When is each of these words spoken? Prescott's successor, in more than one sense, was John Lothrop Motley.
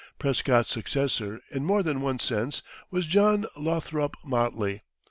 Prescott's 0.17 0.71
successor, 0.71 1.41
in 1.51 1.63
more 1.63 1.83
than 1.83 2.01
one 2.01 2.17
sense, 2.17 2.63
was 2.89 3.05
John 3.05 3.45
Lothrop 3.55 4.15
Motley. 4.25 4.81